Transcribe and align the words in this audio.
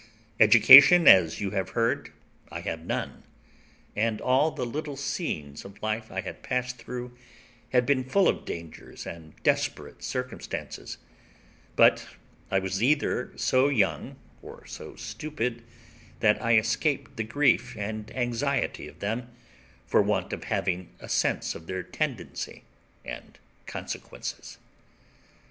Education, 0.39 1.07
as 1.07 1.39
you 1.41 1.51
have 1.51 1.69
heard, 1.77 2.11
I 2.51 2.61
had 2.61 2.87
none; 2.87 3.21
and 3.95 4.19
all 4.19 4.49
the 4.49 4.65
little 4.65 4.97
scenes 4.97 5.63
of 5.63 5.79
life 5.83 6.11
I 6.11 6.21
had 6.21 6.41
passed 6.41 6.79
through 6.79 7.15
had 7.69 7.85
been 7.85 8.03
full 8.03 8.27
of 8.27 8.43
dangers 8.43 9.05
and 9.05 9.35
desperate 9.43 10.03
circumstances; 10.03 10.97
but 11.75 12.07
I 12.49 12.57
was 12.57 12.81
either 12.81 13.31
so 13.35 13.69
young 13.69 14.15
or 14.41 14.65
so 14.65 14.95
stupid, 14.95 15.61
that 16.19 16.41
I 16.41 16.57
escaped 16.57 17.15
the 17.15 17.23
grief 17.23 17.75
and 17.77 18.09
anxiety 18.15 18.87
of 18.87 19.01
them, 19.01 19.29
for 19.85 20.01
want 20.01 20.33
of 20.33 20.45
having 20.45 20.89
a 20.99 21.07
sense 21.09 21.53
of 21.53 21.67
their 21.67 21.83
tendency 21.83 22.63
and 23.05 23.37
consequences. 23.67 24.57